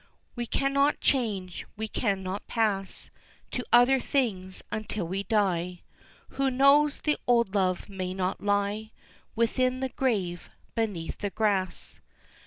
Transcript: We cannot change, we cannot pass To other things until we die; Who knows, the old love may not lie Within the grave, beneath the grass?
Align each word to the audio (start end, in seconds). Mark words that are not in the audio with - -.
We 0.35 0.47
cannot 0.47 0.99
change, 0.99 1.67
we 1.77 1.87
cannot 1.87 2.47
pass 2.47 3.11
To 3.51 3.63
other 3.71 3.99
things 3.99 4.63
until 4.71 5.07
we 5.07 5.21
die; 5.21 5.83
Who 6.29 6.49
knows, 6.49 7.01
the 7.01 7.19
old 7.27 7.53
love 7.53 7.87
may 7.87 8.15
not 8.15 8.41
lie 8.41 8.93
Within 9.35 9.79
the 9.79 9.89
grave, 9.89 10.49
beneath 10.73 11.19
the 11.19 11.29
grass? 11.29 11.99